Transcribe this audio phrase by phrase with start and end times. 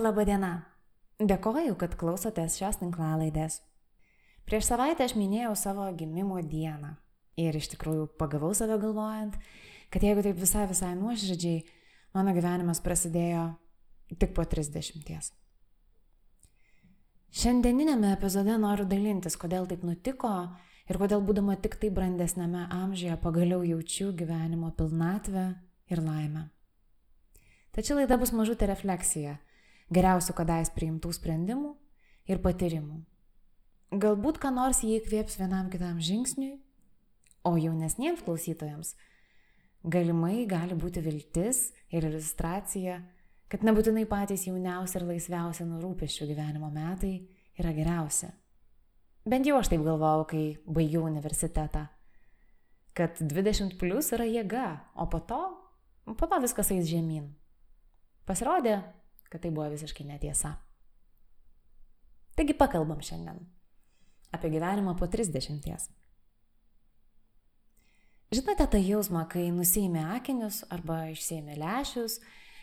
[0.00, 0.50] Labadiena.
[1.20, 3.58] Dėkoju, kad klausotės šios tinklalaidės.
[4.48, 6.94] Prieš savaitę aš minėjau savo gimimo dieną.
[7.36, 9.36] Ir iš tikrųjų pagavau save galvojant,
[9.92, 11.66] kad jeigu taip visai visai nuoširdžiai,
[12.16, 13.42] mano gyvenimas prasidėjo
[14.16, 15.28] tik po 30.
[17.42, 20.32] Šiandieninėme epizode noriu dalintis, kodėl taip nutiko
[20.88, 25.46] ir kodėl būdama tik tai brandesnėme amžiuje pagaliau jaučiu gyvenimo pilnatvę
[25.92, 26.48] ir laimę.
[27.76, 29.36] Tačiau laida bus mažutė refleksija
[29.94, 31.74] geriausių kadais priimtų sprendimų
[32.30, 33.02] ir patyrimų.
[33.90, 36.60] Galbūt ką nors jį įkvėps vienam kitam žingsniui,
[37.42, 38.94] o jaunesniems klausytojams
[39.82, 43.00] galimai gali būti viltis ir iliustracija,
[43.50, 47.14] kad nebūtinai patys jauniausi ir laisviausi nurūpeščių gyvenimo metai
[47.58, 48.30] yra geriausia.
[49.26, 51.88] Bent jau aš taip galvojau, kai baigiau universitetą,
[52.96, 55.40] kad 20 plus yra jėga, o po to,
[56.16, 57.26] po to viskas eis žemyn.
[58.28, 58.78] Pasirodė,
[59.30, 60.56] kad tai buvo visiškai netiesa.
[62.36, 63.40] Taigi pakalbam šiandien
[64.30, 65.90] apie gyvenimą po 30.
[68.30, 72.20] Žinote tą jausmą, kai nusėmė akinius arba išsėmė lešius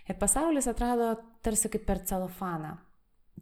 [0.08, 1.10] ir pasaulis atrado
[1.44, 2.78] tarsi kaip per celofaną.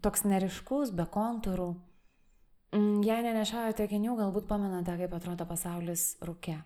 [0.01, 1.67] Toks neriškus, be kontūrų.
[2.75, 6.58] Mm, jei nenešajote akinių, galbūt pamenate, kaip atrodo pasaulis rūke.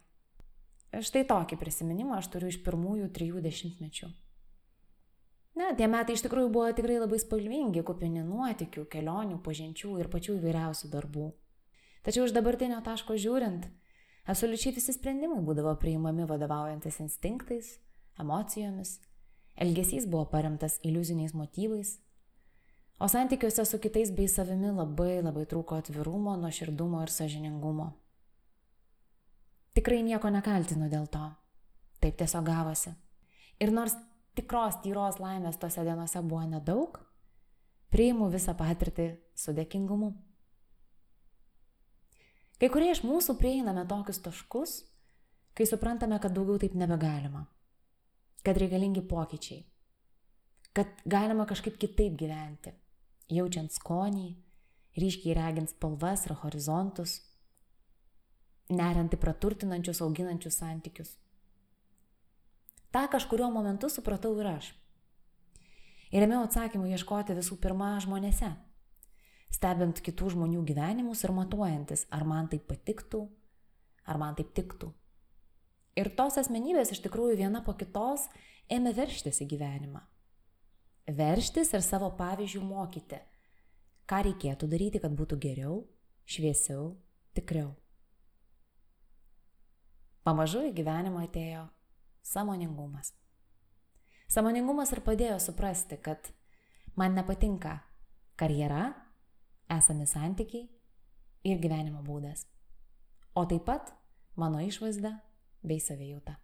[0.96, 4.09] Štai tokį prisiminimą aš turiu iš pirmųjų trijų dešimtmečių.
[5.59, 10.38] Na, tie metai iš tikrųjų buvo tikrai labai spalvingi, kupini nuotikių, kelionių, pažinčių ir pačių
[10.38, 11.25] įvairiausių darbų.
[12.06, 13.66] Tačiau iš dabartinio taško žiūrint,
[14.31, 17.74] absoliučiai visi sprendimai būdavo priimami vadovaujantis instinktais,
[18.24, 19.02] emocijomis,
[19.59, 21.98] elgesys buvo paremtas iliuziniais motyvais,
[23.00, 27.92] o santykiuose su kitais bei savimi labai labai trūko atvirumo, nuoširdumo ir sažiningumo.
[29.75, 31.25] Tikrai nieko nekaltinu dėl to.
[32.00, 32.96] Taip tiesiog gavosi.
[33.59, 33.94] Ir nors
[34.40, 36.98] tikros tyros laimės tose dienose buvo nedaug,
[37.92, 40.14] priimu visą patirtį su dėkingumu.
[42.60, 44.76] Kai kurie iš mūsų prieiname tokius taškus,
[45.56, 47.46] kai suprantame, kad daugiau taip nebegalima,
[48.44, 49.64] kad reikalingi pokyčiai,
[50.76, 52.74] kad galima kažkaip kitaip gyventi,
[53.32, 54.28] jaučiant skonį,
[55.00, 57.20] ryškiai regint spalvas ir horizontus,
[58.70, 61.16] neriant į praturtinančius, auginančius santykius.
[62.92, 64.72] Ta kažkurio momentu supratau ir aš.
[66.10, 68.50] Ir ėmiau atsakymų ieškoti visų pirma žmonėse.
[69.54, 73.22] Stebint kitų žmonių gyvenimus ir matuojantis, ar man tai patiktų,
[74.10, 74.90] ar man taip tiktų.
[76.02, 78.26] Ir tos asmenybės iš tikrųjų viena po kitos
[78.74, 80.02] ėmė verštis į gyvenimą.
[81.10, 83.22] Verštis ir savo pavyzdžių mokyti,
[84.10, 85.82] ką reikėtų daryti, kad būtų geriau,
[86.30, 86.96] šviesiau,
[87.38, 87.74] tikriau.
[90.26, 91.68] Pamažu į gyvenimą atėjo
[92.25, 93.13] Samoningumas.
[94.30, 96.30] Samoningumas ir padėjo suprasti, kad
[97.00, 97.80] man nepatinka
[98.38, 98.91] karjera,
[99.72, 100.68] esami santykiai
[101.50, 102.46] ir gyvenimo būdas.
[103.34, 103.94] O taip pat
[104.38, 105.16] mano išvaizda
[105.63, 106.38] bei savijauta.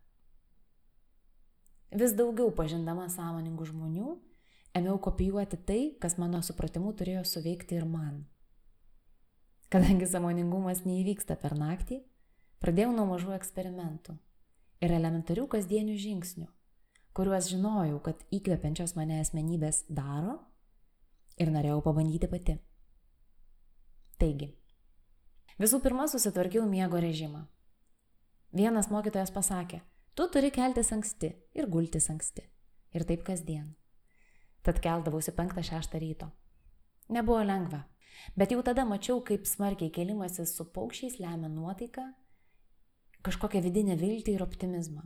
[1.96, 4.16] Vis daugiau pažindama sąmoningų žmonių,
[4.76, 8.26] ėmiau kopijuoti tai, kas mano supratimu turėjo suveikti ir man.
[9.72, 12.02] Kadangi sąmoningumas neįvyksta per naktį,
[12.64, 14.18] pradėjau nuo mažų eksperimentų
[14.84, 16.48] ir elementarių kasdienių žingsnių,
[17.16, 20.40] kuriuos žinojau, kad įkvepiančios mane asmenybės daro
[21.40, 22.58] ir norėjau pabandyti pati.
[24.20, 24.52] Taigi,
[25.60, 27.46] visų pirma susitvarkiau miego režimą.
[28.56, 29.82] Vienas mokytojas pasakė,
[30.16, 32.46] tu turi keltis anksti ir gultis anksti.
[32.96, 33.74] Ir taip kasdien.
[34.64, 36.30] Tad keldavausi 5-6 ryto.
[37.12, 37.82] Nebuvo lengva,
[38.40, 42.06] bet jau tada mačiau, kaip smarkiai kelimasis su paukščiais lemia nuotaiką
[43.26, 45.06] kažkokią vidinę viltį ir optimizmą.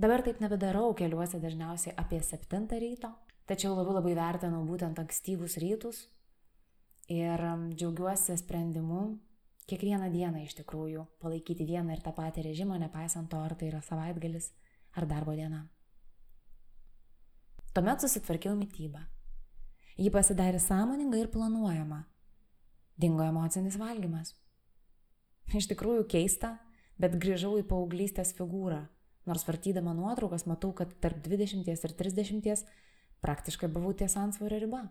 [0.00, 3.10] Dabar taip nebedarau, keliuosi dažniausiai apie 7 ryto,
[3.50, 6.06] tačiau labai labai vertinu būtent ankstyvus rytus
[7.10, 9.02] ir um, džiaugiuosi sprendimu
[9.70, 13.82] kiekvieną dieną iš tikrųjų palaikyti vieną ir tą patį režimą, nepaisant to, ar tai yra
[13.84, 14.50] savaitgalis
[14.96, 15.66] ar darbo diena.
[17.74, 19.04] Tuomet susitvarkiau mytybą.
[20.00, 22.00] Ji pasidarė sąmoninga ir planuojama.
[22.98, 24.32] Dingo emocinis valgymas.
[25.54, 26.56] Iš tikrųjų keista,
[27.00, 28.84] bet grįžau į paauglystės figūrą.
[29.28, 32.64] Nors vartydama nuotraukas matau, kad tarp 20 ir 30
[33.20, 34.82] praktiškai buvau ties ansvario riba.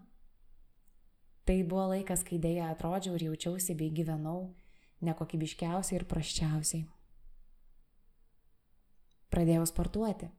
[1.46, 4.52] Tai buvo laikas, kai dėja atrodžiau ir jaučiausi bei gyvenau
[5.06, 6.84] nekokybiškiausiai ir praščiausiai.
[9.34, 10.30] Pradėjau sportuoti,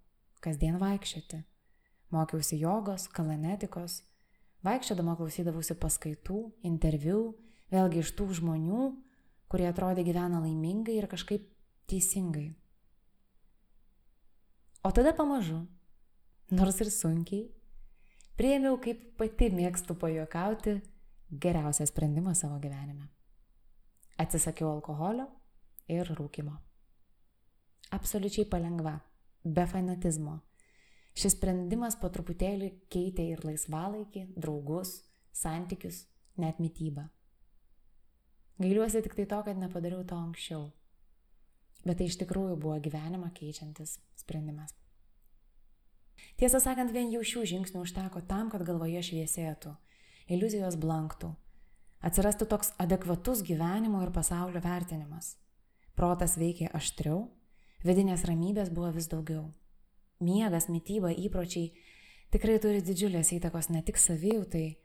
[0.43, 1.41] kasdien vaikščioti.
[2.11, 4.01] Mokiausi jogos, kalanetikos,
[4.67, 7.21] vaikščiodama klausydavausi paskaitų, interviu,
[7.71, 8.89] vėlgi iš tų žmonių,
[9.51, 11.47] kurie atrodė gyvena laimingai ir kažkaip
[11.91, 12.49] teisingai.
[14.87, 15.61] O tada pamažu,
[16.51, 17.49] nors ir sunkiai,
[18.39, 20.79] prieimiau, kaip pati mėgstu pajokauti,
[21.31, 23.11] geriausią sprendimą savo gyvenime.
[24.21, 25.29] Atsisakiau alkoholio
[25.89, 26.57] ir rūkimo.
[27.93, 28.97] Absoliučiai palengva,
[29.45, 30.39] be fanatizmo.
[31.13, 35.01] Šis sprendimas po truputėlį keitė ir laisvalaikį, draugus,
[35.35, 36.05] santykius,
[36.39, 37.09] net mytybą.
[38.61, 40.69] Gailiuosi tik tai to, kad nepadariau to anksčiau.
[41.87, 44.75] Bet tai iš tikrųjų buvo gyvenimą keičiantis sprendimas.
[46.41, 49.73] Tiesą sakant, vien jau šių žingsnių užteko tam, kad galvoje šviesėtų,
[50.33, 51.33] iliuzijos blanktų,
[52.05, 55.35] atsirastų toks adekvatus gyvenimo ir pasaulio vertinimas.
[55.97, 57.27] Protas veikė aštriau,
[57.85, 59.51] vidinės ramybės buvo vis daugiau.
[60.21, 61.73] Miegas, mytyba, įpročiai
[62.33, 64.77] tikrai turi didžiulės įtakos ne tik savijautai,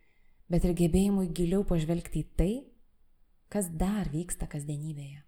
[0.51, 2.53] bet ir gebėjimui giliau pažvelgti į tai,
[3.51, 5.23] kas dar vyksta kasdienybėje.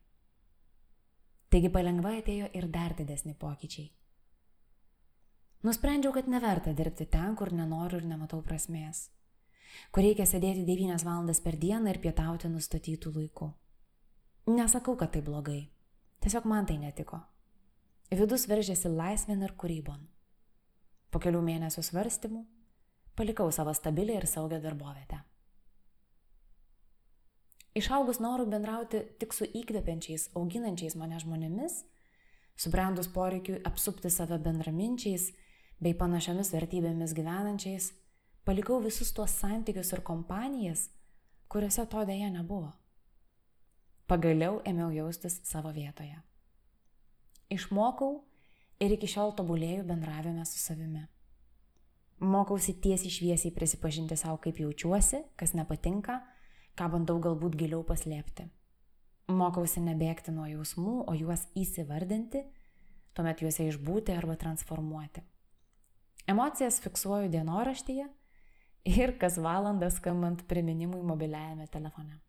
[1.47, 3.87] Taigi palengva atėjo ir dar didesni pokyčiai.
[5.63, 9.07] Nusprendžiau, kad neverta dirbti ten, kur nenoriu ir nematau prasmės,
[9.91, 13.47] kur reikia sėdėti 9 valandas per dieną ir pietauti nustatytų laikų.
[14.51, 15.61] Nesakau, kad tai blogai,
[16.23, 17.23] tiesiog man tai netiko.
[18.11, 20.05] Vidus veržėsi laisvėn ir kūrybon.
[21.11, 22.45] Po kelių mėnesių svarstymų
[23.17, 25.23] palikau savo stabilę ir saugią darbovietę.
[27.77, 31.83] Išaugus norų bendrauti tik su įkvepiančiais, auginančiais mane žmonėmis,
[32.57, 35.29] subrendus poreikiui apsupti save bendraminčiais
[35.83, 37.91] bei panašiamis vertybėmis gyvenančiais,
[38.47, 40.87] palikau visus tuos santykius ir kompanijas,
[41.51, 42.71] kuriuose to dėja nebuvo.
[44.07, 46.17] Pagaliau ėmiau jaustis savo vietoje.
[47.53, 48.23] Išmokau
[48.81, 51.03] ir iki šiol tobulėjau bendravime su savimi.
[52.17, 56.17] Mokausi tiesiai šviesiai prisipažinti savo, kaip jaučiuosi, kas nepatinka,
[56.77, 58.47] ką bandau galbūt giliau paslėpti.
[59.27, 62.45] Mokausi nebėgti nuo jausmų, o juos įsivardinti,
[63.17, 65.23] tuomet juose išbūti arba transformuoti.
[66.27, 68.05] Emocijas fiksuoju dienoraštyje
[68.87, 72.19] ir kas valandą skambant priminimui mobiliajame telefone.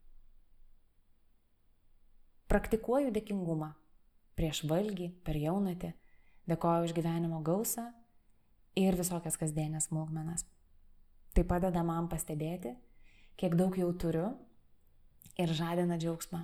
[2.49, 3.75] Praktikuoju dėkingumą
[4.39, 5.93] prieš valgį, per jaunatį,
[6.49, 7.89] dėkoju už gyvenimo gausą
[8.79, 10.47] ir visokias kasdienės smulkmenas.
[11.35, 12.77] Tai padeda man pastebėti,
[13.39, 14.29] kiek daug jau turiu
[15.39, 16.43] ir žadina džiaugsmą.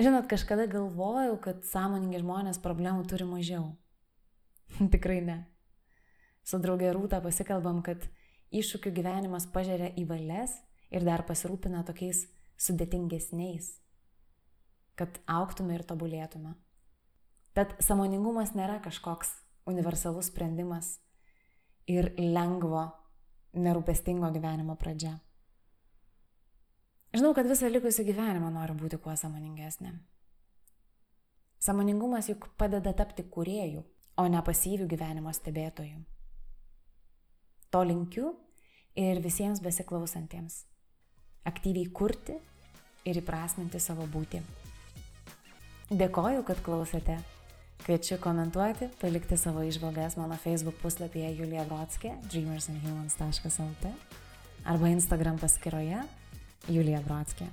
[0.00, 3.66] Žinot, kažkada galvojau, kad sąmoningi žmonės problemų turi mažiau.
[4.94, 5.38] Tikrai ne.
[6.42, 8.08] Su draugė Rūta pasikalbam, kad
[8.54, 10.56] iššūkių gyvenimas pažiūrė į valias
[10.90, 12.24] ir dar pasirūpina tokiais
[12.62, 13.74] sudėtingesniais
[14.98, 16.54] kad auktume ir tobulėtume.
[17.56, 19.32] Tad samoningumas nėra kažkoks
[19.68, 20.96] universalus sprendimas
[21.90, 22.86] ir lengvo,
[23.52, 25.18] nerūpestingo gyvenimo pradžia.
[27.12, 29.92] Žinau, kad visą likusį gyvenimą noriu būti kuo samoningesnė.
[31.62, 33.82] Samoningumas juk padeda tapti kuriejų,
[34.16, 36.00] o ne pasyvių gyvenimo stebėtojų.
[37.72, 38.32] To linkiu
[38.98, 40.64] ir visiems besiklausantiems.
[41.48, 42.38] Aktyviai kurti
[43.08, 44.42] ir įprasminti savo būtį.
[45.92, 47.18] Dėkoju, kad klausėte.
[47.82, 53.90] Kviečiu komentuoti, palikti savo išvalgas mano Facebook puslapyje Julija Brodskė, dreamersandhumans.lt
[54.70, 56.04] arba Instagram paskyroje
[56.70, 57.50] Julija Brodskė.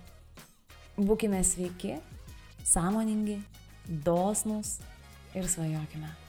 [1.01, 1.98] Būkime sveiki,
[2.62, 3.41] sąmoningi,
[3.89, 4.77] dosnus
[5.33, 6.28] ir svajokime.